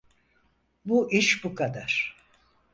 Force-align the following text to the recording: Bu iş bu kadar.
Bu 0.85 1.11
iş 1.11 1.43
bu 1.43 1.55
kadar. 1.55 2.17